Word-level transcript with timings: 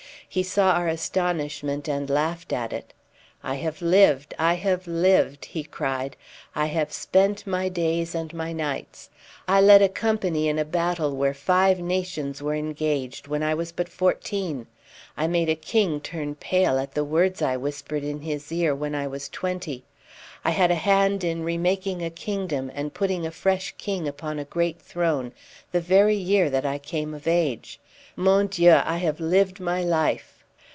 He 0.33 0.43
saw 0.43 0.71
our 0.71 0.87
astonishment, 0.87 1.89
and 1.89 2.09
laughed 2.09 2.53
at 2.53 2.71
it. 2.71 2.93
"I 3.43 3.55
have 3.55 3.81
lived! 3.81 4.33
I 4.39 4.53
have 4.53 4.87
lived!" 4.87 5.43
he 5.43 5.61
cried. 5.65 6.15
"I 6.55 6.67
have 6.67 6.93
spent 6.93 7.45
my 7.45 7.67
days 7.67 8.15
and 8.15 8.33
my 8.33 8.53
nights. 8.53 9.09
I 9.45 9.59
led 9.59 9.81
a 9.81 9.89
company 9.89 10.47
in 10.47 10.57
a 10.57 10.63
battle 10.63 11.17
where 11.17 11.33
five 11.33 11.79
nations 11.81 12.41
were 12.41 12.55
engaged 12.55 13.27
when 13.27 13.43
I 13.43 13.53
was 13.53 13.73
but 13.73 13.89
fourteen. 13.89 14.67
I 15.17 15.27
made 15.27 15.49
a 15.49 15.53
king 15.55 15.99
turn 15.99 16.35
pale 16.35 16.79
at 16.79 16.93
the 16.93 17.03
words 17.03 17.41
I 17.41 17.57
whispered 17.57 18.05
in 18.05 18.21
his 18.21 18.53
ear 18.53 18.73
when 18.73 18.95
I 18.95 19.07
was 19.07 19.27
twenty. 19.27 19.83
I 20.45 20.51
had 20.51 20.71
a 20.71 20.75
hand 20.75 21.25
in 21.25 21.43
remaking 21.43 22.01
a 22.01 22.09
kingdom 22.09 22.71
and 22.73 22.93
putting 22.93 23.25
a 23.27 23.31
fresh 23.31 23.75
king 23.77 24.07
upon 24.07 24.39
a 24.39 24.45
great 24.45 24.81
throne 24.81 25.33
the 25.73 25.81
very 25.81 26.15
year 26.15 26.49
that 26.49 26.65
I 26.65 26.77
came 26.77 27.13
of 27.13 27.27
age. 27.27 27.81
Mon 28.17 28.47
Dieu, 28.47 28.71
I 28.83 28.97
have 28.97 29.21
lived 29.21 29.59
my 29.59 29.83
life!" 29.83 30.39